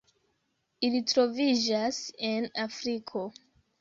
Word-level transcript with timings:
Ili 0.87 1.01
troviĝas 1.11 1.99
en 2.31 2.49
Afriko. 2.67 3.27